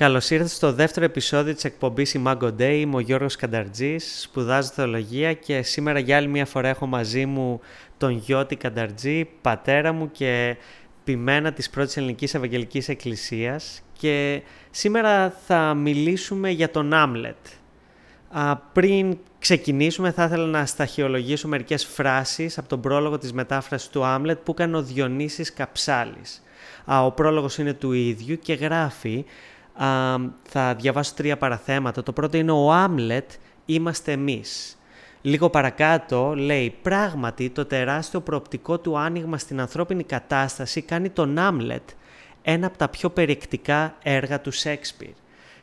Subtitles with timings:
[0.00, 2.76] Καλώς ήρθατε στο δεύτερο επεισόδιο της εκπομπής Imago Day.
[2.78, 7.60] Είμαι ο Γιώργος Κανταρτζής, σπουδάζω θεολογία και σήμερα για άλλη μια φορά έχω μαζί μου
[7.98, 10.56] τον Γιώτη Κανταρτζή, πατέρα μου και
[11.04, 17.46] ποιμένα της πρώτης ελληνικής Ευαγγελικής Εκκλησίας και σήμερα θα μιλήσουμε για τον Άμλετ.
[18.72, 24.38] πριν ξεκινήσουμε θα ήθελα να σταχυολογήσω μερικές φράσεις από τον πρόλογο της μετάφρασης του Άμλετ
[24.38, 26.42] που έκανε ο Διονύσης Καψάλης.
[27.04, 29.24] ο πρόλογος είναι του ίδιου και γράφει
[30.42, 32.02] θα διαβάσω τρία παραθέματα.
[32.02, 33.30] Το πρώτο είναι ο Άμλετ
[33.66, 34.78] είμαστε εμείς.
[35.22, 41.88] Λίγο παρακάτω λέει πράγματι το τεράστιο προοπτικό του άνοιγμα στην ανθρώπινη κατάσταση κάνει τον Άμλετ
[42.42, 45.10] ένα από τα πιο περιεκτικά έργα του Σέξπιρ.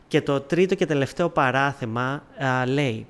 [0.07, 2.23] Και το τρίτο και τελευταίο παράθεμα
[2.67, 3.07] λέει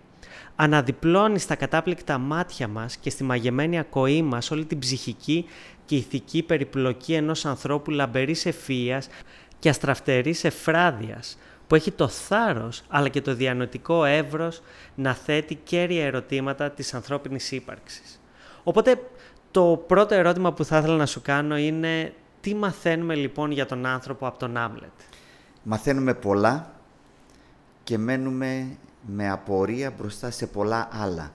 [0.56, 5.46] «Αναδιπλώνει στα κατάπληκτα μάτια μας και στη μαγεμένη ακοή μας όλη την ψυχική
[5.86, 9.08] και ηθική περιπλοκή ενός ανθρώπου λαμπερής ευφύειας
[9.60, 14.62] και αστραφτερής εφράδιας που έχει το θάρρος αλλά και το διανοητικό εύρος
[14.96, 18.22] να θέτει κέρια ερωτήματα της ανθρώπινης ύπαρξης.
[18.64, 19.02] Οπότε
[19.52, 23.86] το πρώτο ερώτημα που θα ήθελα να σου κάνω είναι τι μαθαίνουμε λοιπόν για τον
[23.86, 24.92] άνθρωπο από τον Άμλετ;
[25.64, 26.72] Μαθαίνουμε πολλά
[27.84, 31.32] και μένουμε με απορία μπροστά σε πολλά άλλα.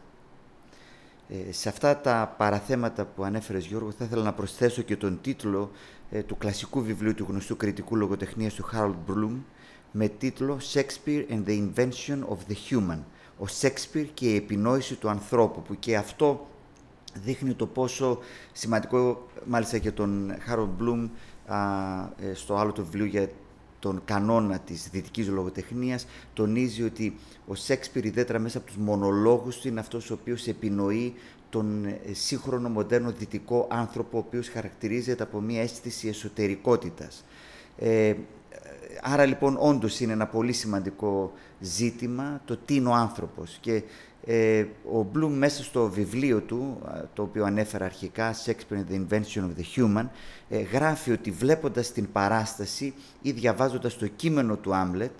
[1.28, 5.70] Ε, σε αυτά τα παραθέματα που ανέφερες Γιώργο θα ήθελα να προσθέσω και τον τίτλο
[5.70, 9.36] ε, του κλασικού βιβλίου του γνωστού κριτικού λογοτεχνίας του Harold Bloom
[9.92, 12.98] με τίτλο «Shakespeare and the Invention of the Human»
[13.38, 16.46] ο Shakespeare και η επινόηση του ανθρώπου που και αυτό
[17.14, 18.18] δείχνει το πόσο
[18.52, 21.08] σημαντικό μάλιστα και τον Harold Bloom
[22.16, 23.28] ε, στο άλλο του βιβλίο για
[23.82, 27.14] τον κανόνα της δυτικής λογοτεχνίας τονίζει ότι
[27.46, 31.14] ο Σέξπιρ ιδιαίτερα μέσα από τους μονολόγους του είναι αυτός ο οποίος επινοεί
[31.50, 37.24] τον ε, σύγχρονο μοντέρνο δυτικό άνθρωπο ο οποίος χαρακτηρίζεται από μια αίσθηση εσωτερικότητας.
[37.78, 38.14] Ε,
[39.02, 43.82] άρα λοιπόν όντως είναι ένα πολύ σημαντικό ζήτημα το τι είναι ο άνθρωπος και
[44.24, 46.82] ε, ο Μπλουμ μέσα στο βιβλίο του,
[47.14, 50.06] το οποίο ανέφερα αρχικά, Shakespeare and the Invention of the Human,
[50.48, 55.10] ε, γράφει ότι βλέποντας την παράσταση ή διαβάζοντας το κείμενο του Άμλετ,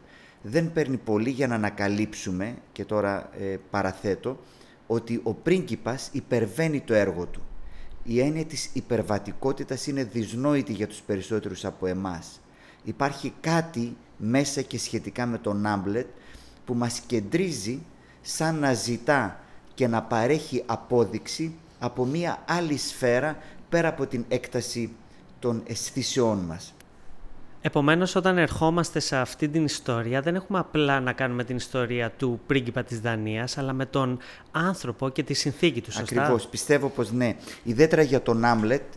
[0.42, 4.38] δεν παίρνει πολύ για να ανακαλύψουμε, και τώρα ε, παραθέτω,
[4.86, 7.42] ότι ο πρίγκιπας υπερβαίνει το έργο του.
[8.02, 12.40] Η έννοια της υπερβατικότητας είναι δυσνόητη για τους περισσότερους από εμάς.
[12.84, 16.06] Υπάρχει κάτι μέσα και σχετικά με τον Άμπλετ
[16.64, 17.82] που μας κεντρίζει
[18.22, 19.40] σαν να ζητά
[19.74, 23.36] και να παρέχει απόδειξη από μία άλλη σφαίρα
[23.68, 24.92] πέρα από την έκταση
[25.38, 26.74] των αισθήσεών μας.
[27.64, 32.40] Επομένως, όταν ερχόμαστε σε αυτή την ιστορία, δεν έχουμε απλά να κάνουμε την ιστορία του
[32.46, 34.18] πρίγκιπα της Δανίας, αλλά με τον
[34.50, 37.36] άνθρωπο και τη συνθήκη του, σωστά; Ακριβώς, πιστεύω πως ναι.
[37.62, 38.96] Ιδιαίτερα για τον Άμλετ, ε,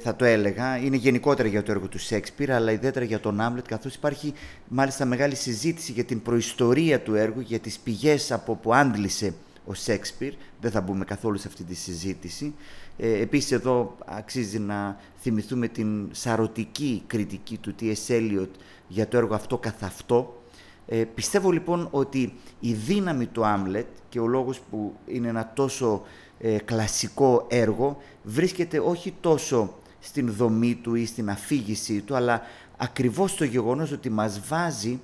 [0.00, 3.66] θα το έλεγα, είναι γενικότερα για το έργο του Σέξπιρ, αλλά ιδιαίτερα για τον Άμλετ,
[3.66, 4.32] καθώς υπάρχει
[4.68, 9.74] μάλιστα μεγάλη συζήτηση για την προϊστορία του έργου, για τις πηγές από που άντλησε ο
[9.74, 10.32] Σέξπιρ.
[10.60, 12.54] Δεν θα μπούμε καθόλου σε αυτή τη συζήτηση.
[12.96, 18.08] Ε, επίσης εδώ αξίζει να θυμηθούμε την σαρωτική κριτική του T.S.
[18.08, 18.48] Eliot
[18.88, 20.42] για το έργο αυτό καθ' αυτό.
[20.86, 26.02] Ε, πιστεύω λοιπόν ότι η δύναμη του Άμλετ και ο λόγος που είναι ένα τόσο
[26.40, 32.42] ε, κλασικό έργο βρίσκεται όχι τόσο στην δομή του ή στην αφήγησή του, αλλά
[32.76, 35.00] ακριβώς το γεγονός ότι μας βάζει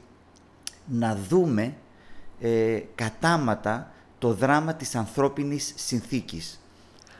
[0.87, 1.75] να δούμε
[2.41, 6.61] ε, κατάματα το δράμα της ανθρώπινης συνθήκης.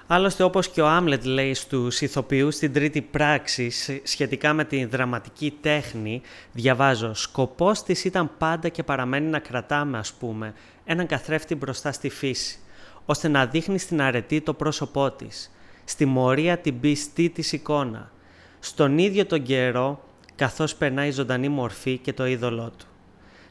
[0.09, 3.71] Άλλωστε, όπως και ο Άμλετ λέει στους ηθοποιούς στην τρίτη πράξη
[4.03, 6.23] σχετικά με τη δραματική τέχνη,
[6.53, 12.09] διαβάζω «Σκοπός της ήταν πάντα και παραμένει να κρατάμε, ας πούμε, έναν καθρέφτη μπροστά στη
[12.09, 12.59] φύση,
[13.07, 15.51] ώστε να δείχνει στην αρετή το πρόσωπό της,
[15.85, 18.11] στη μορία την πιστή της εικόνα,
[18.59, 20.05] στον ίδιο τον καιρό,
[20.37, 22.87] καθώς περνάει ζωντανή μορφή και το είδωλό του».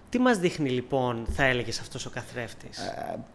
[0.10, 2.80] Τι μας δείχνει λοιπόν, θα έλεγες, αυτός ο καθρέφτης;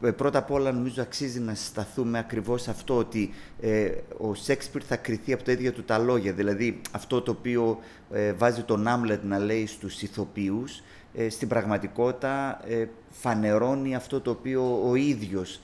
[0.02, 4.96] Ε, πρώτα απ' όλα νομίζω αξίζει να σταθούμε ακριβώς αυτό ότι ε, ο Σέξπιρ θα
[4.96, 6.32] κριθεί από τα ίδια του τα λόγια.
[6.32, 7.78] Δηλαδή αυτό το οποίο
[8.12, 10.82] ε, βάζει τον Άμλετ να λέει στους ηθοποιούς,
[11.14, 12.60] ε, στην πραγματικότητα
[13.10, 15.60] φανερώνει αυτό το οποίο ο ίδιος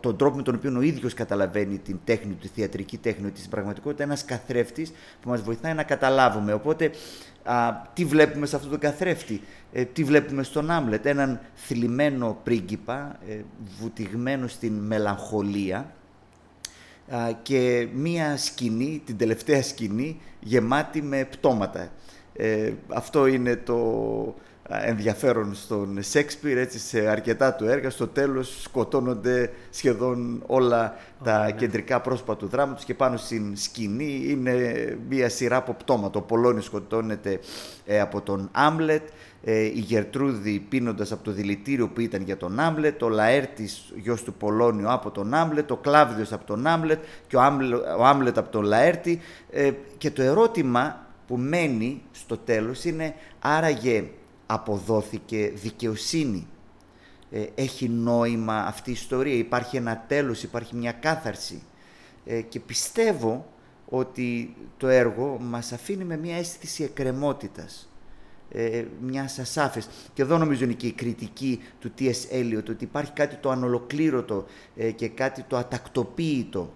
[0.00, 3.38] τον τρόπο με τον οποίο ο ίδιος καταλαβαίνει την τέχνη του, τη θεατρική τέχνη, ότι
[3.38, 6.52] στην πραγματικότητα ένας καθρέφτης που μας βοηθάει να καταλάβουμε.
[6.52, 6.90] Οπότε
[7.42, 9.40] α, τι βλέπουμε σε αυτό το καθρέφτη,
[9.72, 13.40] ε, τι βλέπουμε στον Άμλετ, έναν θλιμμένο πρίγκιπα, ε,
[13.80, 15.94] βουτυγμένο στην μελαγχολία
[17.42, 21.88] και μία σκηνή, την τελευταία σκηνή, γεμάτη με πτώματα.
[22.36, 24.34] Ε, αυτό είναι το,
[24.68, 31.52] ενδιαφέρον στον Σέξπιρ, έτσι σε αρκετά του έργα, στο τέλος σκοτώνονται σχεδόν όλα τα ναι.
[31.52, 34.54] κεντρικά πρόσωπα του δράματος και πάνω στην σκηνή είναι
[35.08, 36.18] μία σειρά από πτώματα.
[36.18, 37.38] Ο Πολόνιος σκοτώνεται
[37.86, 39.08] ε, από τον Άμλετ,
[39.44, 44.22] ε, η Γερτρούδη πίνοντας από το δηλητήριο που ήταν για τον Άμλετ, ο Λαέρτης γιος
[44.22, 47.40] του Πολόνιου από τον Άμλετ, ο Κλαύδιος από τον Άμλετ και ο,
[47.98, 49.20] ο Άμλετ από τον Λαέρτη
[49.50, 54.04] ε, και το ερώτημα που μένει στο τέλος είναι άραγε
[54.46, 56.46] αποδόθηκε δικαιοσύνη.
[57.30, 61.62] Ε, έχει νόημα αυτή η ιστορία, υπάρχει ένα τέλος, υπάρχει μια κάθαρση.
[62.24, 63.46] Ε, και πιστεύω
[63.88, 67.88] ότι το έργο μας αφήνει με μια αίσθηση εκκρεμότητας,
[68.50, 69.88] ε, μιας ασάφες.
[70.14, 72.32] Και εδώ νομίζω είναι και η κριτική του T.S.
[72.32, 76.72] Eliot, ότι υπάρχει κάτι το ανολοκλήρωτο ε, και κάτι το ατακτοποίητο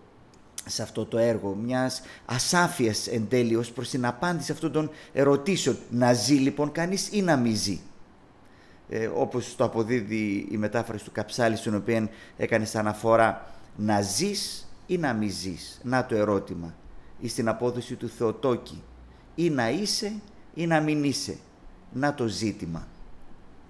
[0.68, 5.78] σε αυτό το έργο, μιας ασάφειας εν τέλει ως προς την απάντηση αυτών των ερωτήσεων.
[5.90, 7.80] Να ζει λοιπόν κανείς ή να μη ζει;
[8.88, 14.68] Ε, όπως το αποδίδει η μετάφραση του Καψάλη, στην οποία έκανες σαν αναφορά να ζεις
[14.86, 16.74] ή να μη ζεις; Να το ερώτημα.
[17.20, 18.82] Ή στην απόδοση του Θεοτόκη.
[19.34, 20.12] Ή να είσαι
[20.54, 21.36] ή να μην είσαι;
[21.92, 22.86] Να το ζήτημα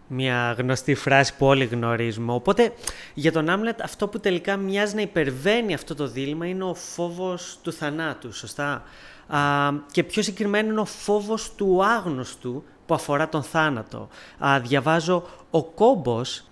[0.08, 2.32] μια γνωστή φράση που όλοι γνωρίζουμε.
[2.32, 2.72] Οπότε
[3.14, 7.58] για τον Άμλετ αυτό που τελικά μοιάζει να υπερβαίνει αυτό το δίλημα είναι ο φόβος
[7.62, 8.82] του θανάτου, σωστά;
[9.26, 14.08] Α, και πιο συγκεκριμένα είναι ο φόβος του άγνωστου που αφορά τον θάνατο.
[14.38, 16.42] Α, διαβάζω, ο κόμπος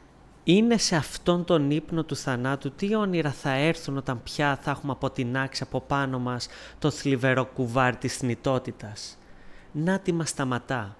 [0.44, 2.70] είναι σε αυτόν τον ύπνο του θανάτου.
[2.70, 6.48] Τι όνειρα θα έρθουν όταν πια θα έχουμε αποτινάξει από πάνω μας
[6.78, 9.18] το θλιβερό κουβάρι της θνητότητας;
[9.72, 10.96] Να τι μας σταματά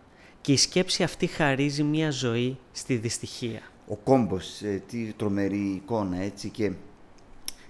[0.46, 3.60] και η σκέψη αυτή χαρίζει μία ζωή στη δυστυχία.
[3.88, 6.72] Ο κόμπος, ε, τι τρομερή εικόνα, έτσι, και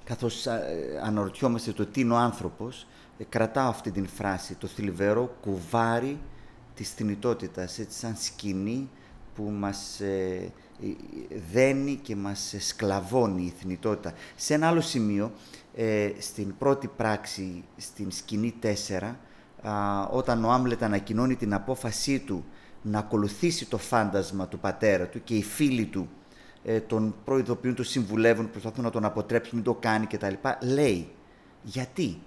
[0.05, 0.61] καθώς ε,
[1.05, 2.87] αναρωτιόμαστε το τι είναι ο άνθρωπος,
[3.19, 6.19] ε, κρατάω αυτή την φράση, το θλιβερό κουβάρι
[6.75, 8.88] της θνητότητας, έτσι σαν σκηνή
[9.34, 10.00] που μας
[11.52, 14.12] δένει και μας σκλαβώνει η θνητότητα.
[14.34, 15.32] Σε ένα άλλο σημείο,
[16.19, 19.17] στην πρώτη πράξη, στην σκηνή 4,
[20.11, 22.44] όταν ο Άμλετ ανακοινώνει την απόφασή του
[22.86, 26.08] να ακολουθήσει το φάντασμα του πατέρα του και οι φίλοι του
[26.64, 30.34] ε, τον προειδοποιούν, τον συμβουλεύουν, προσπαθούν να τον αποτρέψουν, μην το κάνει κτλ.
[30.60, 31.08] Λέει,
[31.62, 32.18] γιατί;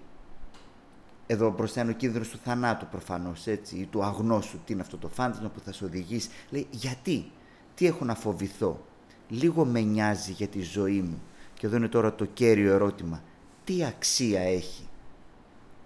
[1.27, 4.59] Εδώ μπροστά είναι ο κίνδυνος του θανάτου προφανώς, έτσι, ή του αγνώσου.
[4.65, 6.29] Τι είναι αυτό το φάντασμα που θα σε οδηγήσει.
[6.49, 7.31] Λέει, γιατί;
[7.75, 8.85] Τι έχω να φοβηθώ;
[9.29, 11.21] Λίγο με νοιάζει για τη ζωή μου.
[11.53, 13.23] Και εδώ είναι τώρα το κέριο ερώτημα.
[13.63, 14.87] Τι αξία έχει;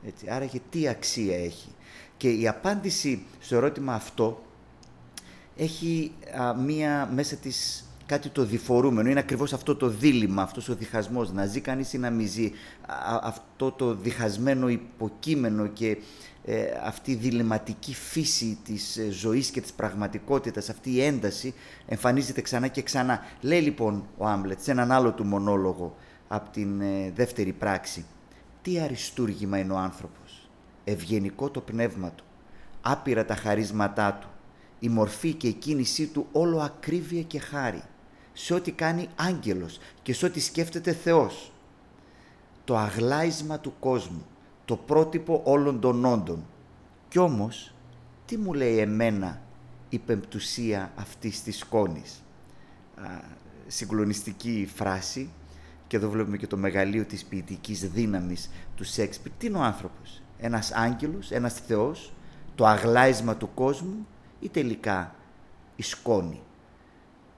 [0.06, 1.70] Έτσι, άρα και τι αξία έχει;
[2.18, 4.42] Και η απάντηση στο ερώτημα αυτό
[5.56, 6.12] έχει
[6.66, 9.10] μία μέσα της κάτι το διφορούμενο.
[9.10, 12.52] Είναι ακριβώς αυτό το δίλημα, αυτός ο διχασμός, να ζει κανείς ή να μη ζει.
[13.22, 15.98] αυτό το διχασμένο υποκείμενο και
[16.46, 21.54] ε, αυτή η διληματική φύση της ε, ζωής και της πραγματικότητας, αυτή η ένταση
[21.86, 23.20] εμφανίζεται ξανά και ξανά.
[23.42, 25.96] Λέει λοιπόν ο Άμπλετ σε έναν άλλο του μονόλογο
[26.28, 28.06] από την ε, δεύτερη πράξη.
[28.62, 30.50] Τι αριστούργημα είναι ο άνθρωπος.
[30.84, 32.24] Ευγενικό το πνεύμα του.
[32.82, 34.28] Άπειρα τα χαρίσματά του
[34.84, 37.84] η μορφή και η κίνησή του όλο ακρίβεια και χάρη,
[38.34, 41.52] σε ό,τι κάνει άγγελος και σε ό,τι σκέφτεται Θεός.
[42.64, 44.26] Το αγλάισμα του κόσμου,
[44.66, 46.46] το πρότυπο όλων των όντων.
[47.08, 47.74] Κι όμως,
[48.26, 49.42] τι μου λέει εμένα
[49.90, 52.24] η πεμπτουσία αυτής της σκόνης.
[53.68, 55.30] συγκλονιστική φράση
[55.88, 59.32] και εδώ βλέπουμε και το μεγαλείο της ποιητικής δύναμης του Σέξπιρ.
[59.38, 62.14] Τι είναι ο άνθρωπος, ένας άγγελος, ένας Θεός,
[62.56, 64.08] το αγλάισμα του κόσμου
[64.44, 65.16] ή τελικά
[65.76, 66.42] η σκόνη.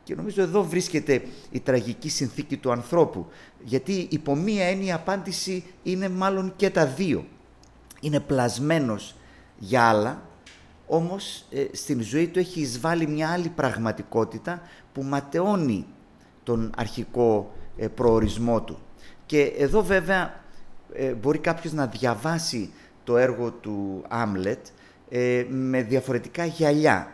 [0.04, 1.22] Και νομίζω εδώ βρίσκεται
[1.52, 3.28] η τραγική συνθήκη του ανθρώπου,
[3.64, 7.26] γιατί υπό μία έννοια η απάντηση είναι μάλλον και τα δύο.
[8.02, 9.16] Είναι πλασμένος
[9.58, 10.22] για άλλα,
[10.88, 14.62] όμως ε, στην ζωή του έχει εισβάλει μια άλλη πραγματικότητα
[14.94, 15.86] που ματαιώνει
[16.44, 18.80] τον αρχικό ε, προορισμό του.
[19.26, 20.44] Και εδώ βέβαια
[20.94, 22.72] ε, μπορεί κάποιος να διαβάσει
[23.04, 24.66] το έργο του Άμλετ
[25.10, 27.12] ε, με διαφορετικά γυαλιά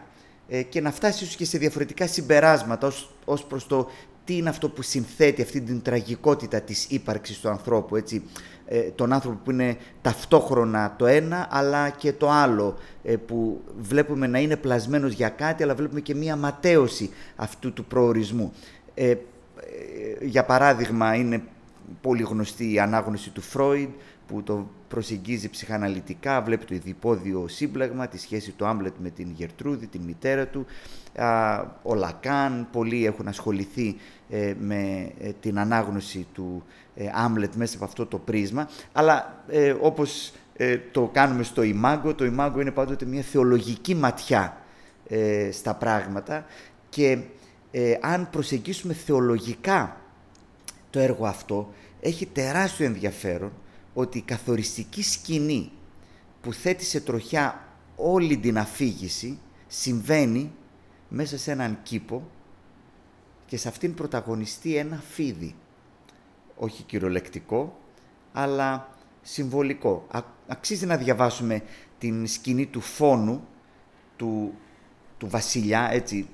[0.48, 3.89] ε, και να φτάσει ίσως και σε διαφορετικά συμπεράσματα ως, ως προς το
[4.24, 8.24] τι είναι αυτό που συνθέτει αυτή την τραγικότητα της ύπαρξης του ανθρώπου, έτσι,
[8.65, 12.77] ε, τον άνθρωπο που είναι ταυτόχρονα το ένα αλλά και το άλλο,
[13.25, 18.53] που βλέπουμε να είναι πλασμένος για κάτι αλλά βλέπουμε και μία ματέωση αυτού του προορισμού.
[20.21, 21.43] για παράδειγμα είναι
[22.01, 23.89] πολύ γνωστή η ανάγνωση του Φρόιντ
[24.31, 29.88] που το προσεγγίζει ψυχαναλυτικά, βλέπει το ειδipόδιο σύμπλεγμα, τη σχέση του Άμπλετ με την Γερτρούδη,
[29.88, 30.65] την μητέρα του,
[31.81, 33.95] ο Λακάν, πολλοί έχουν ασχοληθεί
[34.29, 36.63] ε, με ε, την ανάγνωση του
[36.95, 39.43] ε, Άμπλετ μέσα από αυτό το πρίσμα, αλλά
[39.81, 40.33] όπως
[40.91, 44.57] το κάνουμε στο Ιμάγκο, το Ιμάγκο είναι πάντοτε μια θεολογική ματιά
[45.51, 46.45] στα πράγματα.
[46.89, 47.17] Και
[48.01, 49.97] αν προσεγγίσουμε θεολογικά
[50.89, 53.51] το έργο αυτό, έχει τεράστιο ενδιαφέρον
[53.93, 55.71] ότι η καθοριστική σκηνή
[56.41, 60.51] που θέτει σε τροχιά όλη την αφήγηση συμβαίνει
[61.10, 62.29] μέσα σε έναν κήπο
[63.45, 65.55] και σε αυτήν πρωταγωνιστεί ένα φίδι.
[66.55, 67.79] Όχι κυριολεκτικό,
[68.33, 68.89] αλλά
[69.21, 70.07] συμβολικό.
[70.48, 71.63] αξίζει να διαβάσουμε
[71.98, 73.48] την σκηνή του φόνου
[74.15, 74.53] του,
[75.17, 76.27] του βασιλιά, έτσι,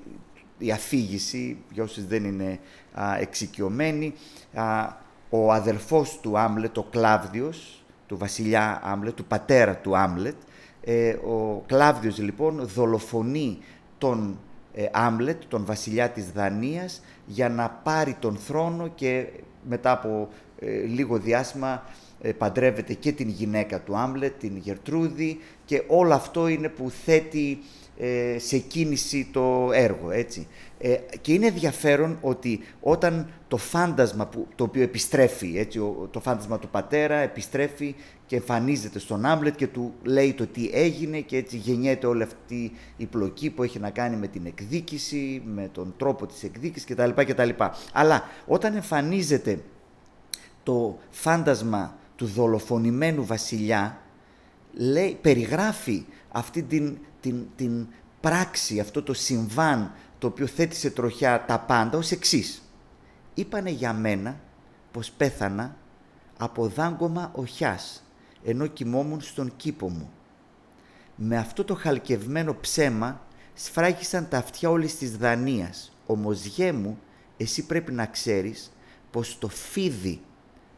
[0.57, 2.59] η αφήγηση, για όσους δεν είναι
[2.93, 4.13] α, εξοικειωμένοι.
[4.53, 4.95] Α,
[5.29, 10.35] ο αδελφός του Άμλετ, ο Κλάβδιος, του βασιλιά Άμλετ, του πατέρα του Άμλετ,
[10.83, 13.57] ε, ο Κλάβδιος λοιπόν δολοφονεί
[13.97, 14.39] τον
[14.73, 19.27] ε, Άμλετ, τον βασιλιά της Δανίας, για να πάρει τον θρόνο και
[19.69, 20.29] μετά από
[20.59, 21.83] ε, λίγο διάστημα
[22.21, 27.59] ε, παντρεύεται και την γυναίκα του Άμλετ, την Γερτρούδη και όλο αυτό είναι που θέτει
[27.59, 27.86] ε,
[28.37, 30.47] σε κίνηση το έργο, έτσι.
[30.79, 35.79] Ε, και είναι ενδιαφέρον ότι όταν το φάντασμα που, το οποίο επιστρέφει, έτσι,
[36.11, 41.19] το φάντασμα του πατέρα επιστρέφει και εμφανίζεται στον Άμπλετ και του λέει το τι έγινε
[41.19, 45.69] και έτσι γεννιέται όλη αυτή η πλοκή που έχει να κάνει με την εκδίκηση, με
[45.71, 47.09] τον τρόπο της εκδίκησης κτλ.
[47.15, 47.49] κτλ.
[47.93, 49.59] Αλλά όταν εμφανίζεται
[50.63, 54.01] το φάντασμα του δολοφονημένου βασιλιά,
[54.73, 57.87] λέει, περιγράφει αυτή την, την, την
[58.21, 62.61] πράξη, αυτό το συμβάν το οποίο θέτει σε τροχιά τα πάντα ως εξής.
[63.33, 64.39] Είπανε για μένα
[64.91, 65.75] πως πέθανα
[66.37, 68.03] από δάγκωμα οχιάς,
[68.43, 70.11] ενώ κοιμόμουν στον κήπο μου.
[71.15, 73.21] Με αυτό το χαλκευμένο ψέμα
[73.53, 75.97] σφράγισαν τα αυτιά όλης της Δανίας.
[76.05, 76.99] Όμως γέ μου,
[77.37, 78.71] εσύ πρέπει να ξέρεις
[79.11, 80.21] πως το φίδι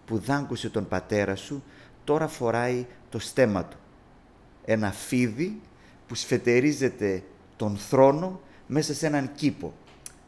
[0.06, 1.64] που δάγκωσε τον πατέρα σου
[2.04, 3.78] τώρα φοράει το στέμα του.
[4.66, 5.62] Ένα φίδι
[6.10, 7.24] που σφετερίζεται
[7.56, 9.74] τον θρόνο μέσα σε έναν κήπο.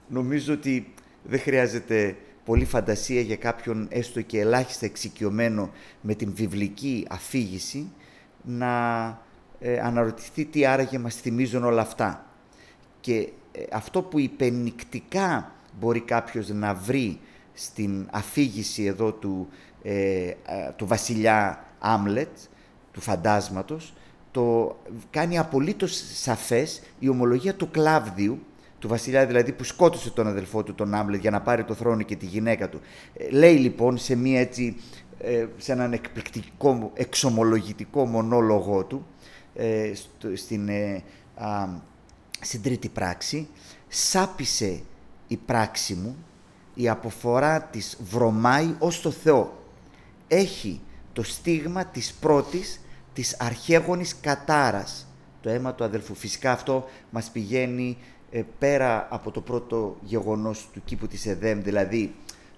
[0.08, 5.70] Νομίζω ότι δεν χρειάζεται πολύ φαντασία για κάποιον έστω και ελάχιστα εξοικειωμένο
[6.02, 7.92] με την βιβλική αφήγηση
[8.44, 8.68] να
[9.60, 12.26] ε, αναρωτηθεί τι άραγε μας θυμίζουν όλα αυτά.
[13.00, 17.20] Και ε, αυτό που υπενικτικά μπορεί κάποιος να βρει
[17.54, 19.48] στην αφήγηση εδώ του,
[19.84, 20.32] ε,
[20.76, 22.38] του βασιλιά Άμλετ,
[22.92, 23.94] του φαντάσματος,
[24.32, 24.78] το
[25.10, 28.40] κάνει απολύτως σαφές η ομολογία του Κλάβδιου,
[28.80, 32.02] του βασιλιά δηλαδή που σκότωσε τον αδελφό του τον Άμλετ για να πάρει το θρόνο
[32.02, 32.80] και τη γυναίκα του.
[33.14, 34.78] Ε, λέει λοιπόν σε, μία έτσι,
[35.18, 39.06] ε, σε έναν εκπληκτικό εξομολογητικό μονόλογό του
[39.56, 39.92] ε,
[40.34, 40.70] στην,
[41.36, 41.68] α,
[42.42, 43.48] στην τρίτη πράξη
[43.88, 44.82] «Σάπισε
[45.28, 46.16] η πράξη μου,
[46.74, 49.64] η αποφορά της βρωμάει ως το Θεό.
[50.28, 50.82] Έχει
[51.14, 52.82] το στίγμα της πρώτης
[53.14, 55.08] της αρχαίγονης κατάρας,
[55.42, 56.16] το αίμα του αδελφού.
[56.16, 57.98] Φυσικά αυτό μας πηγαίνει
[58.32, 62.16] ε, πέρα από το πρώτο γεγονός του κήπου της Εδέμ, δηλαδή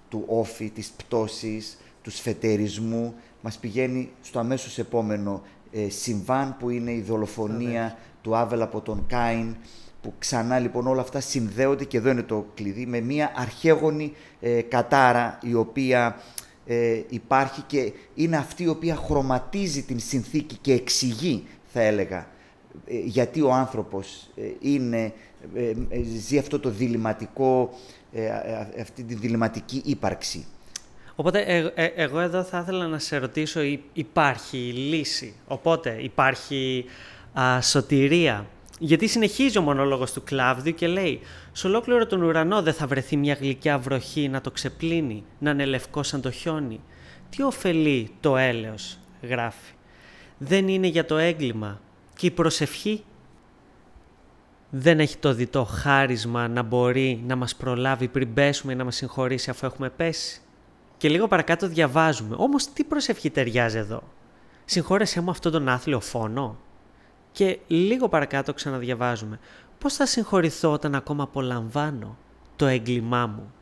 [0.09, 5.41] του όφη, της πτώσης, τους σφετερισμού, μας πηγαίνει στο αμέσως επόμενο
[5.71, 9.55] ε, συμβάν που είναι η δολοφονία του Άβελ από τον Κάιν,
[10.01, 14.61] που ξανά λοιπόν όλα αυτά συνδέονται και εδώ είναι το κλειδί με μια αρχαίγονη ε,
[14.61, 16.15] κατάρα η οποία
[16.65, 21.43] ε, υπάρχει και είναι αυτή η οποία χρωματίζει την συνθήκη και εξηγεί,
[21.73, 22.27] θα έλεγα,
[22.87, 25.13] ε, γιατί ο άνθρωπος ε, είναι,
[26.17, 27.69] ζει αυτό το διληματικό,
[28.81, 30.45] αυτή τη διληματική ύπαρξη.
[31.15, 33.61] Οπότε εγώ εδώ θα ήθελα να σε ρωτήσω,
[33.93, 36.85] υπάρχει λύση, οπότε υπάρχει
[37.61, 38.47] σωτηρία;
[38.85, 41.19] Γιατί συνεχίζει ο μονόλογος του Κλάβδιου και λέει
[41.51, 45.65] «Σ' ολόκληρο τον ουρανό δεν θα βρεθεί μια γλυκιά βροχή να το ξεπλύνει, να είναι
[45.65, 46.79] λευκό σαν το χιόνι.
[47.29, 49.73] Τι ωφελεί το έλεος» γράφει.
[50.37, 51.79] «Δεν είναι για το έγκλημα
[52.15, 53.03] και η προσευχή
[54.69, 58.95] δεν έχει το διτό χάρισμα να μπορεί να μας προλάβει πριν πέσουμε ή να μας
[58.95, 60.41] συγχωρήσει αφού έχουμε πέσει».
[60.97, 62.35] Και λίγο παρακάτω διαβάζουμε.
[62.39, 64.03] Όμως τι προσευχή ταιριάζει εδώ;
[64.65, 66.57] Συγχώρεσέ μου αυτόν τον άθλιο φόνο.
[67.33, 69.39] Και λίγο παρακάτω ξαναδιαβάζουμε.
[69.79, 72.17] Πώς θα συγχωρηθώ όταν ακόμα απολαμβάνω
[72.55, 73.53] το έγκλημά μου;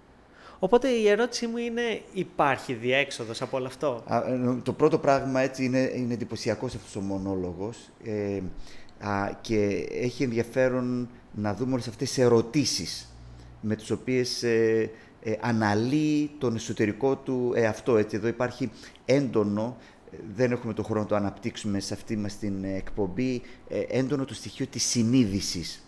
[0.64, 5.66] Οπότε η ερώτησή μου είναι, υπάρχει διέξοδος από όλο αυτό; Ε, το πρώτο πράγμα έτσι
[5.66, 8.42] είναι, είναι εντυπωσιακός αυτός ο μονόλογος ε,
[9.42, 13.16] και έχει ενδιαφέρον να δούμε όλες αυτές τις ερωτήσεις
[13.62, 14.90] με τις οποίες ε,
[15.24, 17.98] ε αναλύει τον εσωτερικό του εαυτό.
[17.98, 18.72] Έτσι, εδώ υπάρχει
[19.06, 19.78] έντονο
[20.36, 24.34] δεν έχουμε το χρόνο να το αναπτύξουμε σε αυτή μας την εκπομπή, ε, έντονο το
[24.34, 25.84] στοιχείο της συνείδησης,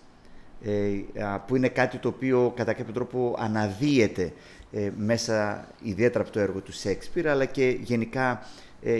[0.63, 1.01] ε,
[1.48, 4.34] που είναι κάτι το οποίο κατά κάποιο τρόπο αναδύεται
[4.72, 8.42] ε, μέσα ιδιαίτερα από το έργο του Σέξπιρ, αλλά και γενικά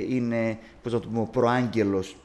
[0.10, 2.16] είναι, πώς να το πούμε, ο προάγγελος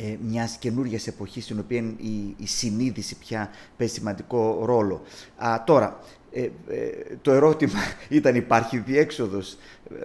[0.00, 5.02] ε, μιας καινούργιας εποχής στην οποία η, η συνείδηση πια παίζει σημαντικό ρόλο.
[5.36, 6.00] Α, τώρα,
[6.38, 9.56] ε, ε, το ερώτημα ήταν υπάρχει διέξοδος,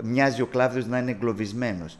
[0.04, 1.98] μοιάζει ο κλάδος να είναι εγκλωβισμένος.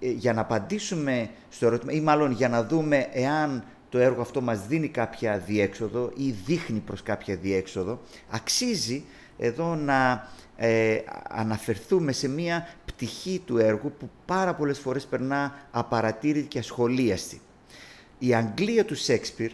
[0.00, 4.40] Ε, για να απαντήσουμε στο ερώτημα ή μάλλον για να δούμε εάν το έργο αυτό
[4.40, 8.00] μας δίνει κάποια διέξοδο ή δείχνει προς κάποια διέξοδο,
[8.30, 9.04] αξίζει
[9.38, 16.46] εδώ να ε, αναφερθούμε σε μία πτυχή του έργου που πάρα πολλές φορές περνά απαρατήρητη
[16.46, 17.40] και ασχολίαστη.
[18.18, 19.50] Η Αγγλία του Σέξπιρ,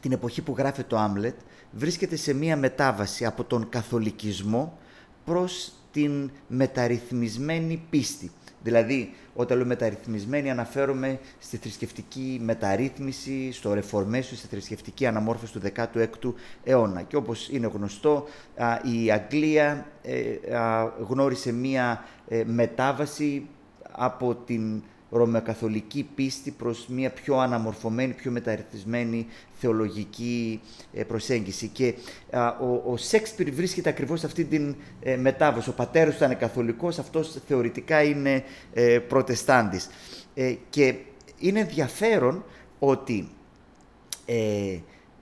[0.00, 1.34] την εποχή που γράφει το Άμλετ,
[1.70, 4.78] βρίσκεται σε μία μετάβαση από τον καθολικισμό
[5.24, 8.30] προς την μεταρρυθμισμένη πίστη.
[8.62, 16.32] Δηλαδή, όταν λέω μεταρρυθμισμένη, αναφέρομαι στη θρησκευτική μεταρρύθμιση, στο ρεφορμέσιο, στη θρησκευτική αναμόρφωση του 16ου
[16.64, 17.02] αιώνα.
[17.02, 18.24] Και όπως είναι γνωστό,
[18.82, 20.20] η Αγγλία ε,
[21.08, 23.48] γνώρισε μία ε, μετάβαση
[23.90, 29.26] από την ρωμαιοκαθολική πίστη προς μια πιο αναμορφωμένη, πιο μεταρρυθμισμένη
[29.58, 30.60] θεολογική
[30.92, 31.68] ε, προσέγγιση.
[31.68, 31.94] Και
[32.60, 35.68] ο, ο Σέξπιρ βρίσκεται ακριβώς σε αυτή την ε, μετάβαση.
[35.68, 39.88] Ο πατέρας του ήταν καθολικός, αυτός θεωρητικά είναι ε, προτεστάντης.
[40.70, 40.94] Και
[41.38, 42.44] είναι ενδιαφέρον
[42.78, 43.28] ότι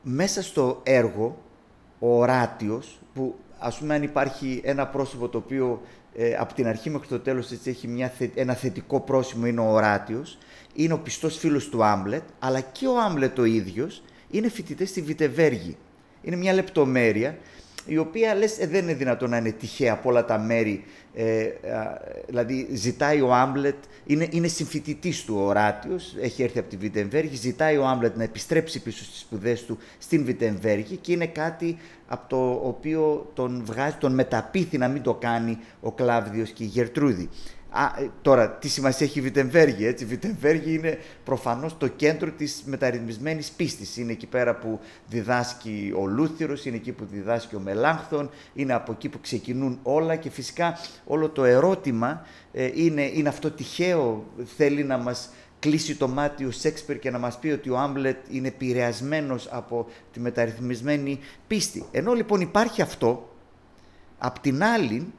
[0.03, 1.43] μέσα στο έργο
[1.99, 5.81] ο Οράτιος, που ας πούμε αν υπάρχει ένα πρόσωπο το οποίο
[6.19, 9.73] ε, από την αρχή μέχρι το τέλος έτσι, έχει μια, ένα θετικό πρόσημο, είναι ο
[9.73, 10.39] Οράτιος,
[10.75, 15.01] είναι ο πιστός φίλος του Άμπλετ, αλλά και ο Άμπλετ ο ίδιος είναι φοιτητές στη
[15.03, 15.77] Βιτεβέργη.
[16.23, 17.39] Είναι μια λεπτομέρεια
[17.87, 20.85] η οποία λες ε, δεν είναι δυνατόν να είναι τυχαία από όλα τα μέρη.
[21.15, 21.47] Ε,
[22.27, 23.77] δηλαδή ζητάει ο Άμπλετ,
[24.07, 28.23] είναι, είναι συμφοιτητής του ο Ράτιος, έχει έρθει από τη Βιτεμβέργη, ζητάει ο Άμπλετ να
[28.23, 31.77] επιστρέψει πίσω στις σπουδές του στην Βιτεμβέργη και είναι κάτι
[32.09, 36.67] από το οποίο τον βγάζει, τον μεταπίθει να μην το κάνει ο Κλάβδιος και η
[36.67, 37.29] Γερτρούδη.
[37.79, 42.31] Α, ε, τώρα, τι σημασία έχει η Βιτεμβέργη, έτσι; Η Βιτεμβέργη είναι προφανώς το κέντρο
[42.31, 43.97] της μεταρρυθμισμένης πίστης.
[43.97, 48.93] Είναι εκεί πέρα που διδάσκει ο Λούθυρος, είναι εκεί που διδάσκει ο Μελάνχθον, είναι από
[48.93, 54.25] εκεί που ξεκινούν όλα και φυσικά όλο το ερώτημα ε, είναι, είναι αυτό τυχαίο,
[54.57, 58.17] θέλει να μας κλείσει το μάτι ο Σέξπερ και να μας πει ότι ο Άμπλετ
[58.31, 61.85] είναι επηρεασμένος από τη μεταρρυθμισμένη πίστη.
[61.91, 63.35] Ενώ λοιπόν υπάρχει αυτό,
[64.19, 65.13] απ' την άλλη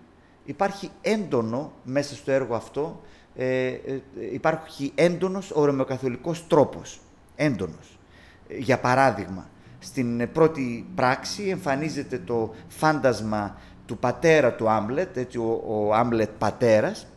[0.47, 3.01] υπάρχει έντονο μέσα στο έργο αυτό,
[3.35, 6.99] ε, ε, υπάρχει έντονος ορομοκαθολικός τρόπος.
[7.35, 7.99] Έντονος.
[8.57, 15.93] Για παράδειγμα, στην πρώτη πράξη εμφανίζεται το φάντασμα του πατέρα του Άμπλετ, έτσι, ο, ο
[15.93, 17.07] Άμπλετ πατέρας,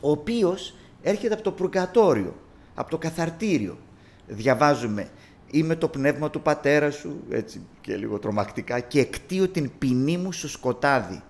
[0.00, 2.34] ο οποίος έρχεται από το προυγκατόριο,
[2.74, 3.78] από το καθαρτήριο.
[4.26, 5.08] Διαβάζουμε
[5.50, 10.32] «Είμαι το πνεύμα του πατέρα σου», έτσι και λίγο τρομακτικά, «και εκτείω την ποινή μου
[10.32, 11.22] στο σκοτάδι».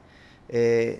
[0.46, 0.94] Ε,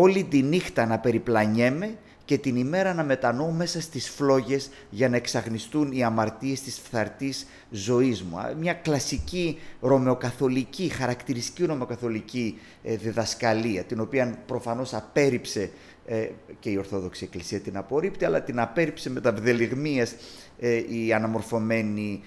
[0.00, 1.96] όλη τη νύχτα να περιπλανιέμαι
[2.28, 7.46] και την ημέρα να μετανοώ μέσα στις φλόγες για να εξαγνιστούν οι αμαρτίες της φθαρτής
[7.70, 8.36] ζωής μου.
[8.58, 15.70] Μια κλασική ρωμαιοκαθολική, χαρακτηριστική ρωμαιοκαθολική ε, διδασκαλία, την οποία προφανώς απέρριψε
[16.06, 16.28] ε,
[16.60, 20.14] και η Ορθόδοξη Εκκλησία την απορρίπτει, αλλά την απέρριψε με τα βδελιγμίες
[20.58, 22.22] ε, η αναμορφωμένη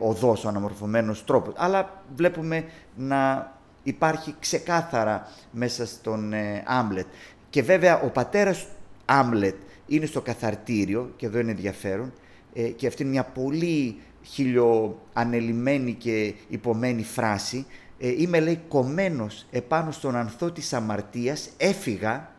[0.00, 1.54] οδός, ο αναμορφωμένος τρόπος.
[1.56, 2.64] Αλλά βλέπουμε
[2.96, 3.52] να
[3.84, 7.06] υπάρχει ξεκάθαρα μέσα στον ε, Άμλετ.
[7.50, 8.66] Και βέβαια ο πατέρας
[9.04, 9.54] Άμλετ
[9.86, 12.12] είναι στο καθαρτήριο, και εδώ είναι ενδιαφέρον,
[12.52, 17.66] ε, και αυτή είναι μια πολύ χιλιοανελειμμένη και υπομένη φράση.
[17.98, 22.32] Ε, είμαι, λέει, κομμένος επάνω στον ανθό της αμαρτίας, έφυγα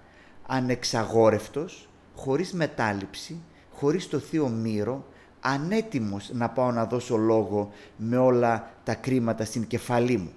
[0.47, 3.41] ανεξαγόρευτος, χωρίς μετάληψη,
[3.73, 5.05] χωρίς το θείο μύρο,
[5.39, 10.31] ανέτοιμος να πάω να δώσω λόγο με όλα τα κρίματα στην κεφαλή μου.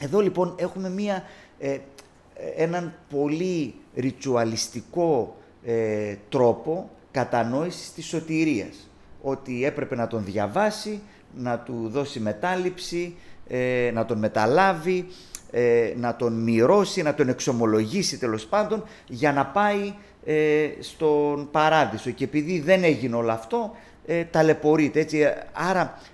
[0.00, 1.24] Εδώ λοιπόν έχουμε μία,
[1.58, 1.78] ε,
[2.56, 8.90] έναν πολύ ριτσουαλιστικό ε, τρόπο κατανόησης της σωτηρίας.
[9.22, 11.00] Ότι έπρεπε να τον διαβάσει,
[11.34, 13.16] να του δώσει μετάληψη,
[13.48, 15.06] ε, να τον μεταλάβει,
[15.96, 19.94] να τον μοιρώσει, να τον εξομολογήσει τέλος πάντων για να πάει
[20.80, 22.10] στον παράδεισο.
[22.10, 23.70] Και επειδή δεν έγινε όλο αυτό,
[24.30, 25.00] ταλαιπωρείται.
[25.00, 25.24] Έτσι.
[25.52, 26.13] Άρα ε,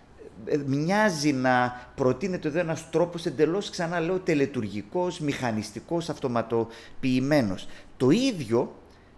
[0.66, 7.68] μοιάζει να προτείνεται εδώ ένας τρόπος εντελώς, ξανά λέω, τελετουργικός, μηχανιστικός, αυτοματοποιημένος.
[7.96, 8.74] Το ίδιο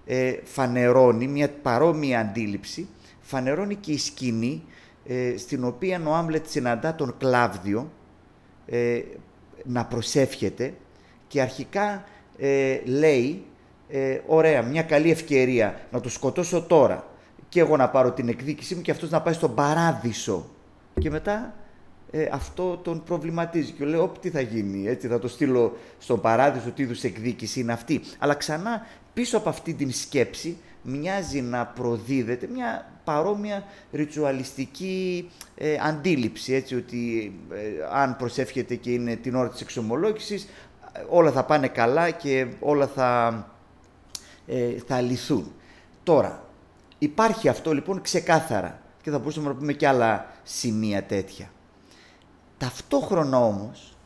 [0.06, 2.88] ε, φανερώνει, μια παρόμοια αντίληψη,
[3.20, 4.62] φανερώνει και η σκηνή
[5.06, 7.90] ε, στην οποία ο Άμλετ συναντά τον Κλάβδιο
[8.66, 9.00] ε,
[9.64, 10.74] να προσεύχεται
[11.28, 12.04] και αρχικά
[12.84, 13.44] λέει
[14.26, 17.06] «Ωραία, μια καλή ευκαιρία να το σκοτώσω τώρα
[17.48, 20.50] και εγώ να πάρω την εκδίκησή μου και αυτός να πάει στον παράδεισο
[21.00, 21.54] και μετά
[22.10, 26.70] ε, αυτό τον προβληματίζει και λέω τι θα γίνει, έτσι θα το στείλω στον παράδεισο,
[26.70, 28.00] τι είδους εκδίκηση είναι αυτή.
[28.18, 36.54] Αλλά ξανά πίσω από αυτή την σκέψη μοιάζει να προδίδεται μια παρόμοια ριτσουαλιστική ε, αντίληψη,
[36.54, 37.58] έτσι, ότι ε,
[37.92, 40.48] αν προσεύχεται και είναι την ώρα της εξομολόγησης,
[41.08, 43.46] όλα θα πάνε καλά και όλα θα,
[44.46, 45.52] ε, θα λυθούν.
[46.02, 46.46] Τώρα,
[46.98, 51.50] υπάρχει αυτό λοιπόν ξεκάθαρα και θα μπορούσαμε να πούμε και άλλα σημεία τέτοια.
[52.58, 53.96] Ταυτόχρονα όμως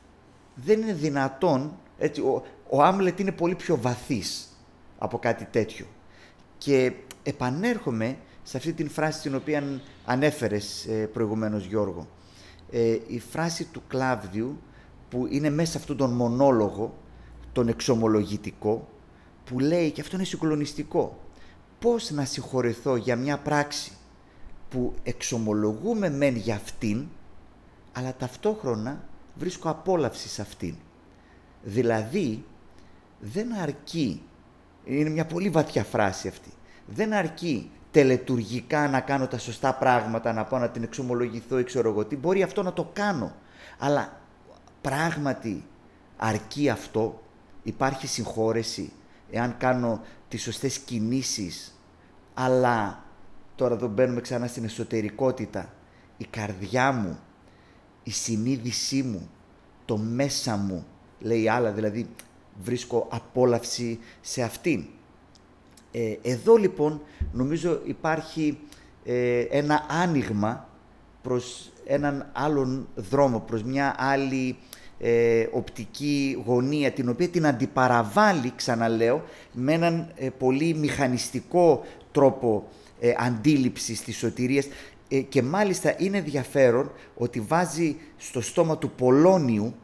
[0.55, 4.49] δεν είναι δυνατόν, έτσι, ο, ο Άμλετ είναι πολύ πιο βαθύς
[4.99, 5.87] από κάτι τέτοιο.
[6.59, 12.09] Και επανέρχομαι σε αυτή την φράση την οποία ανέφερες ε, προηγουμένως Γιώργο.
[12.71, 14.59] Ε, η φράση του Κλάβδιου
[15.09, 16.95] που είναι μέσα σε αυτόν τον μονόλογο,
[17.53, 18.89] τον εξομολογητικό,
[19.45, 21.19] που λέει, και αυτό είναι συγκλονιστικό,
[21.79, 23.93] πώς να συγχωρεθώ για μια πράξη
[24.69, 27.07] που εξομολογούμε μεν για αυτήν,
[27.93, 30.75] αλλά ταυτόχρονα βρίσκω απόλαυση σε αυτήν.
[31.63, 32.45] Δηλαδή,
[33.21, 34.23] δεν αρκεί,
[34.85, 36.51] είναι μια πολύ βαθιά φράση αυτή,
[36.87, 41.91] δεν αρκεί τελετουργικά να κάνω τα σωστά πράγματα, να πάω να την εξομολογηθώ ή ξέρω
[41.91, 43.35] εγώ τι, μπορεί αυτό να το κάνω.
[43.79, 44.21] Αλλά
[44.81, 45.65] πράγματι
[46.17, 47.23] αρκεί αυτό,
[47.63, 48.93] υπάρχει συγχώρεση
[49.31, 51.81] εάν κάνω τις σωστές κινήσεις,
[52.35, 53.05] αλλά
[53.57, 55.73] τώρα εδώ μπαίνουμε ξανά στην εσωτερικότητα,
[56.17, 57.19] η καρδιά μου,
[58.03, 59.31] η συνείδησή μου,
[59.85, 60.87] το μέσα μου,
[61.21, 62.07] λέει άλλα, δηλαδή
[62.63, 64.85] βρίσκω απόλαυση σε αυτήν.
[65.93, 67.01] Ε, εδώ λοιπόν
[67.33, 68.59] νομίζω υπάρχει
[69.05, 70.69] ε, ένα άνοιγμα
[71.23, 74.57] προς έναν άλλον δρόμο, προς μια άλλη
[74.99, 82.69] ε, οπτική γωνία, την οποία την αντιπαραβάλλει, ξαναλέω, με έναν πολύ μηχανιστικό τρόπο
[83.19, 84.67] αντίληψης της σωτηρίας
[85.29, 89.75] και μάλιστα είναι ενδιαφέρον ότι βάζει στο στόμα του Πολώνιου,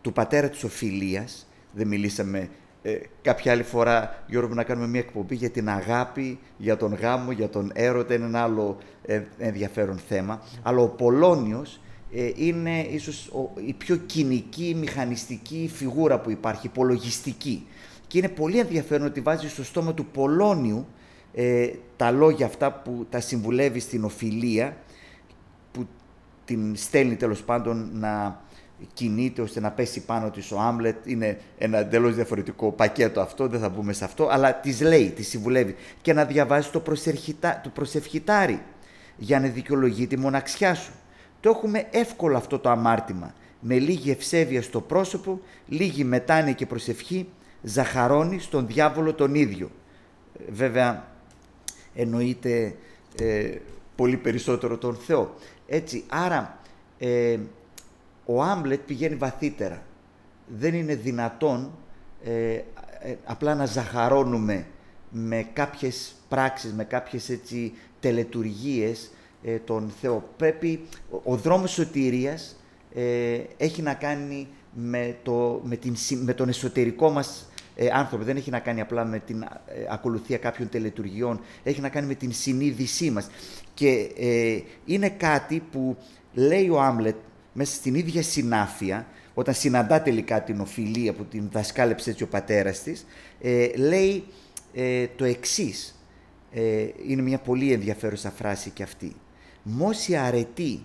[0.00, 2.48] του πατέρα της Οφιλίας, δεν μιλήσαμε
[2.82, 7.32] ε, κάποια άλλη φορά, Γιώργο, να κάνουμε μια εκπομπή για την αγάπη, για τον γάμο,
[7.32, 10.42] για τον έρωτα, είναι ένα άλλο ε, ενδιαφέρον θέμα.
[10.62, 11.80] Αλλά ο Πολώνιος
[12.12, 13.32] ε, είναι ίσως
[13.66, 17.66] η πιο κοινική, μηχανιστική φιγούρα που υπάρχει, υπολογιστική.
[18.06, 20.86] Και είναι πολύ ενδιαφέρον ότι βάζει στο στόμα του Πολώνιου
[21.34, 24.76] ε, τα λόγια αυτά που τα συμβουλεύει στην οφιλία,
[25.72, 25.86] που
[26.44, 28.40] την στέλνει τέλος πάντων να
[28.92, 31.06] κινείται ώστε να πέσει πάνω της ο Άμλετ.
[31.06, 35.22] Είναι ένα εντελώς διαφορετικό πακέτο αυτό, δεν θα μπούμε σε αυτό, αλλά τη λέει, τη
[35.22, 35.74] συμβουλεύει.
[36.02, 36.82] Και να διαβάζει το,
[37.62, 38.62] το προσευχητάρι
[39.16, 40.92] για να δικαιολογεί τη μοναξιά σου.
[41.40, 43.34] Το έχουμε εύκολο αυτό το αμάρτημα.
[43.60, 47.28] Με λίγη ευσέβεια στο πρόσωπο, λίγη μετάνοια και προσευχή,
[47.62, 49.70] ζαχαρώνει στον διάβολο τον ίδιο.
[50.48, 51.04] Βέβαια,
[51.94, 52.74] εννοείται
[53.18, 53.56] ε,
[53.96, 55.34] πολύ περισσότερο τον Θεό.
[55.66, 56.58] Έτσι, άρα
[56.98, 57.38] ε,
[58.24, 59.82] ο Άμπλετ πηγαίνει βαθύτερα.
[60.46, 61.72] Δεν είναι δυνατόν
[62.24, 62.62] ε, ε,
[63.24, 64.66] απλά να ζαχαρώνουμε
[65.10, 69.10] με κάποιες πράξεις, με κάποιες έτσι τελετουργίες
[69.42, 70.28] ε, τον Θεό.
[70.36, 70.80] Πρέπει,
[71.22, 72.54] ο, δρόμος σωτηρίας
[73.56, 77.48] έχει να κάνει με, το, με, την, με τον εσωτερικό μας
[77.92, 78.24] άνθρωπο.
[78.24, 79.44] Δεν έχει να κάνει απλά με την
[79.90, 81.40] ακολουθία κάποιων τελετουργιών.
[81.62, 83.30] Έχει να κάνει με την συνείδησή μας.
[83.74, 84.10] Και
[84.84, 85.96] είναι κάτι που
[86.32, 87.16] λέει ο Άμλετ
[87.52, 92.82] μέσα στην ίδια συνάφεια, όταν συναντά τελικά την οφειλία που την δασκάλεψε έτσι ο πατέρας
[92.82, 93.06] της,
[93.40, 94.24] ε, λέει
[94.74, 96.04] ε, το εξής.
[96.52, 99.16] Ε, είναι μια πολύ ενδιαφέρουσα φράση και αυτή.
[99.62, 100.82] «Μόση αρετή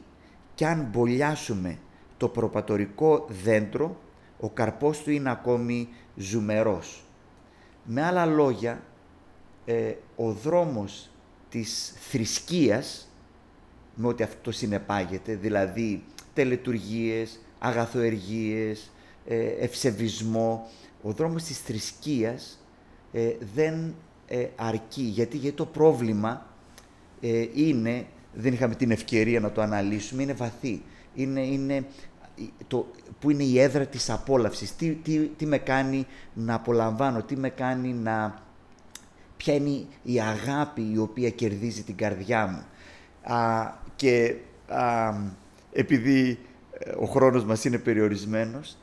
[0.56, 1.78] κι αν μπολιάσουμε
[2.18, 4.00] το προπατορικό δέντρο,
[4.40, 7.04] ο καρπός του είναι ακόμη ζουμερός».
[7.84, 8.84] Με άλλα λόγια,
[9.66, 11.10] ε, ο δρόμος
[11.50, 13.10] της θρησκείας,
[13.96, 18.92] με ό,τι αυτό συνεπάγεται, δηλαδή τελετουργίες, αγαθοεργίες,
[19.28, 20.70] ε, ευσεβισμό.
[21.02, 22.66] Ο δρόμος της θρησκείας
[23.12, 23.96] ε, δεν
[24.28, 25.02] ε, αρκεί.
[25.02, 26.46] Γιατί, γιατί το πρόβλημα
[27.54, 30.82] είναι, δεν είχαμε την ευκαιρία να το αναλύσουμε, είναι βαθύ.
[31.16, 31.86] Είναι, είναι
[32.68, 32.88] το,
[33.20, 34.76] που είναι η έδρα της απόλαυσης.
[34.76, 38.44] Τι, τι, τι με κάνει να απολαμβάνω, τι με κάνει να...
[39.38, 42.66] Ποια είναι η αγάπη η οποία κερδίζει την καρδιά μου.
[43.36, 44.36] Α, και
[44.68, 45.14] α,
[45.72, 46.40] επειδή
[46.80, 48.78] ε, ο χρόνος μας είναι περιορισμένος,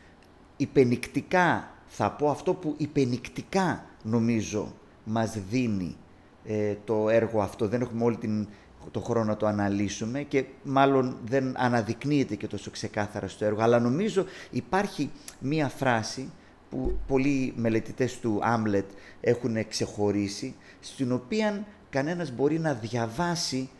[0.56, 5.96] υπενικτικά θα πω αυτό που υπενικτικά νομίζω μας δίνει
[6.44, 7.68] ε, το έργο αυτό.
[7.68, 8.48] Δεν έχουμε όλη την,
[8.90, 13.62] το χρόνο να το αναλύσουμε και μάλλον δεν αναδεικνύεται και τόσο ξεκάθαρα στο έργο.
[13.62, 16.30] Αλλά νομίζω υπάρχει μία φράση
[16.70, 18.90] που πολλοί μελετητές του Άμλετ
[19.20, 23.70] έχουν ξεχωρίσει, στην οποία κανένας μπορεί να διαβάσει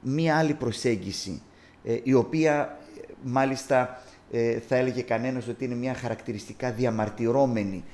[0.00, 1.42] μία άλλη προσέγγιση
[1.84, 2.78] ε, η οποία
[3.22, 4.02] μάλιστα
[4.36, 7.84] ε, θα έλεγε κανένας ότι είναι μια χαρακτηριστικά διαμαρτυρώμενη,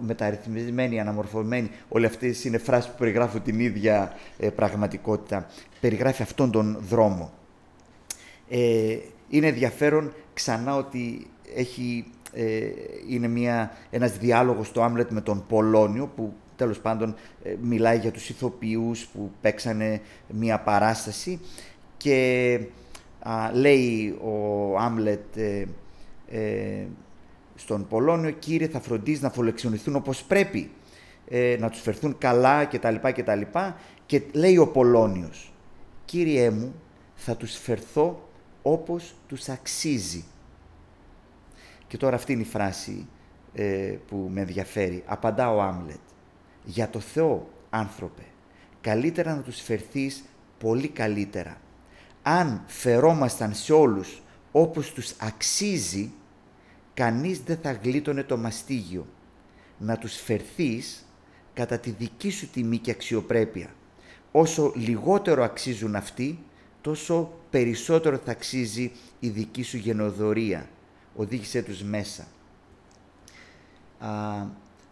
[0.00, 1.70] μεταρρυθμισμένη, αναμορφωμένη.
[1.88, 5.46] Όλες αυτές είναι φράσεις που περιγράφουν την ίδια ε, πραγματικότητα.
[5.80, 7.32] Περιγράφει αυτόν τον δρόμο.
[8.48, 8.96] Ε,
[9.28, 12.66] είναι ενδιαφέρον ξανά ότι έχει, ε,
[13.08, 18.10] είναι μια, ένας διάλογος στο Άμλετ με τον Πολώνιο που τέλος πάντων ε, μιλάει για
[18.10, 21.40] τους ηθοποιούς που παίξανε μια παράσταση
[21.96, 22.60] και
[23.52, 25.66] λέει ο Άμλετ ε,
[26.28, 26.86] ε,
[27.54, 30.70] στον Πολώνιο «Κύριε, θα φροντίζεις να φολεξιονηθούν όπως πρέπει,
[31.28, 32.94] ε, να τους φερθούν καλά κτλ.
[33.02, 33.40] κτλ.
[34.06, 35.52] Και λέει ο Πολώνιος
[36.04, 36.74] «Κύριέ μου,
[37.14, 38.28] θα τους φερθώ
[38.62, 40.24] όπως τους αξίζει».
[41.86, 43.06] Και τώρα αυτή είναι η φράση
[43.54, 45.02] ε, που με ενδιαφέρει.
[45.06, 45.96] Απαντά ο Άμλετ.
[46.64, 48.22] «Για το Θεό, άνθρωπε,
[48.80, 50.24] καλύτερα να τους φερθείς
[50.58, 51.56] πολύ καλύτερα
[52.28, 56.12] αν φερόμασταν σε όλους όπως τους αξίζει,
[56.94, 59.06] κανείς δεν θα γλίτωνε το μαστίγιο.
[59.78, 61.06] Να τους φερθείς
[61.54, 63.74] κατά τη δική σου τιμή και αξιοπρέπεια.
[64.32, 66.38] Όσο λιγότερο αξίζουν αυτοί,
[66.80, 70.68] τόσο περισσότερο θα αξίζει η δική σου γενοδορία.
[71.16, 72.26] Οδήγησέ τους μέσα.
[73.98, 74.08] Α,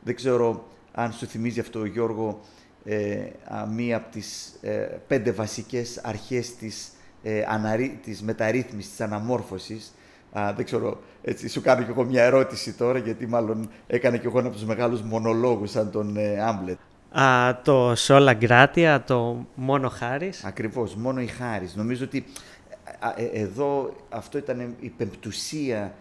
[0.02, 2.40] δεν ξέρω αν σου θυμίζει αυτό, Γιώργο,
[2.84, 3.26] ε,
[3.70, 6.88] μία από τις ε, πέντε βασικές αρχές της
[7.24, 9.94] ε, αναρρύ, της μεταρρύθμισης, της αναμόρφωσης.
[10.32, 14.26] Α, δεν ξέρω, έτσι, σου κάνω κι εγώ μια ερώτηση τώρα, γιατί μάλλον έκανε κι
[14.26, 16.78] εγώ ένα από τους μεγάλους μονολόγους σαν τον ε, Άμπλετ.
[17.10, 20.44] Α, το Σόλα Γκράτια, το μόνο Χάρης.
[20.44, 21.74] Ακριβώς, μόνο η Χάρης.
[21.74, 22.24] Νομίζω ότι
[23.16, 25.94] ε, εδώ αυτό ήταν η πεμπτουσία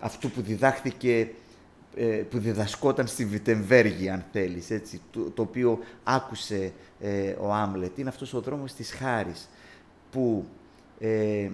[0.00, 1.28] αυτού που διδάχθηκε
[1.96, 7.98] ε, που διδασκόταν στη Βιτεμβέργη, αν θέλεις, έτσι, το, το οποίο άκουσε ε, ο Άμλετ.
[7.98, 9.48] Είναι αυτός ο δρόμος της χάρης
[10.10, 10.44] που,
[10.98, 11.50] ε,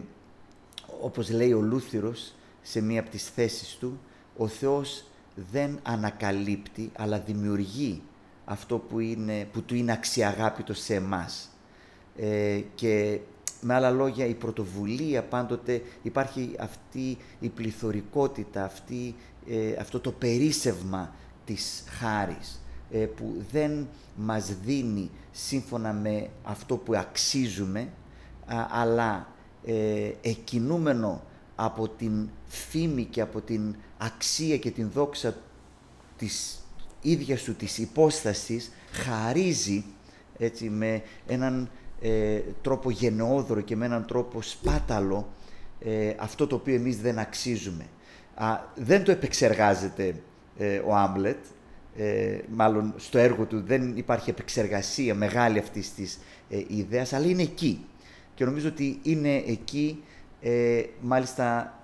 [1.03, 4.01] όπως λέει ο Λούθυρος σε μία από τις θέσεις του,
[4.37, 5.05] ο Θεός
[5.53, 8.03] δεν ανακαλύπτει, αλλά δημιουργεί
[8.45, 11.51] αυτό που, είναι, που του είναι αξιαγάπητο σε εμάς.
[12.17, 13.21] Ε, και
[13.61, 19.15] με άλλα λόγια, η πρωτοβουλία πάντοτε υπάρχει αυτή η πληθωρικότητα, αυτή,
[19.49, 21.15] ε, αυτό το περίσευμα
[21.45, 27.89] της χάρης, ε, που δεν μας δίνει σύμφωνα με αυτό που αξίζουμε,
[28.71, 29.29] αλλά
[29.67, 31.23] ε, εκινούμενο
[31.57, 35.35] από την φήμη και από την αξία και την δόξα
[36.17, 36.65] της
[37.01, 39.85] ίδιας του της υπόστασης, χαρίζει
[40.39, 45.29] έτσι, με έναν ε, τρόπο γενναιόδωρο και με έναν τρόπο σπάταλο
[45.81, 47.85] ε, αυτό το οποίο εμείς δεν αξίζουμε.
[48.35, 50.15] Α, δεν το επεξεργάζεται
[50.59, 51.45] ε, ο Άμπλετ,
[51.97, 56.19] ε, μάλλον στο έργο του δεν υπάρχει επεξεργασία μεγάλη αυτής της
[56.67, 57.85] ιδέας, αλλά είναι εκεί
[58.37, 60.03] και νομίζω ότι είναι εκεί,
[60.41, 61.75] ε, μάλιστα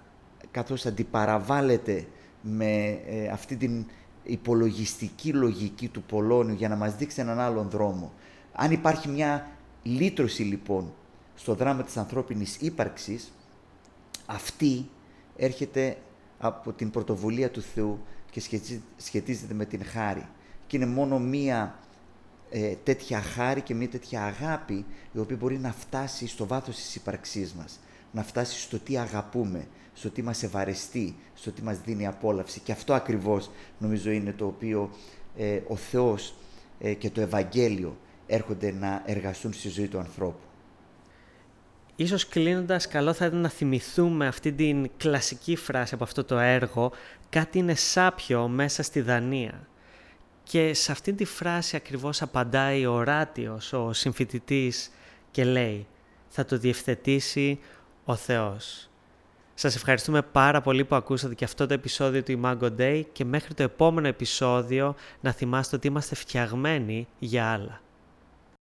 [0.50, 2.06] καθώς αντιπαραβάλλεται
[2.42, 3.84] με ε, αυτή την
[4.22, 8.12] υπολογιστική λογική του Πολώνιου για να μας δείξει έναν άλλον δρόμο.
[8.52, 9.50] Αν υπάρχει μια
[9.82, 10.92] λύτρωση λοιπόν
[11.34, 13.32] στο δράμα της ανθρώπινης ύπαρξης,
[14.26, 14.88] αυτή
[15.36, 15.96] έρχεται
[16.38, 17.98] από την πρωτοβουλία του Θεού
[18.30, 18.42] και
[18.96, 20.26] σχετίζεται με την χάρη.
[20.66, 21.78] Και είναι μόνο μία
[22.54, 26.94] ε, τέτοια χάρη και μια τέτοια αγάπη η οποία μπορεί να φτάσει στο βάθος της
[26.94, 27.80] ύπαρξής μας,
[28.12, 32.60] να φτάσει στο τι αγαπούμε, στο τι μας ευαρεστεί, στο τι μας δίνει απόλαυση.
[32.60, 34.90] Και αυτό ακριβώς νομίζω είναι το οποίο
[35.36, 36.34] ε, ο Θεός
[36.80, 40.46] ε, και το Ευαγγέλιο έρχονται να εργαστούν στη ζωή του ανθρώπου.
[41.96, 46.92] Ίσως κλείνοντας, καλό θα ήταν να θυμηθούμε αυτή την κλασική φράση από αυτό το έργο
[47.30, 49.66] «Κάτι είναι σάπιο μέσα στη Δανία».
[50.52, 54.90] Και σε αυτή τη φράση ακριβώς απαντάει ο Ράτιος, ο συμφοιτητής
[55.30, 55.86] και λέει
[56.28, 57.60] «Θα το διευθετήσει
[58.04, 58.90] ο Θεός».
[59.54, 63.54] Σας ευχαριστούμε πάρα πολύ που ακούσατε και αυτό το επεισόδιο του Imago Day και μέχρι
[63.54, 67.80] το επόμενο επεισόδιο να θυμάστε ότι είμαστε φτιαγμένοι για άλλα.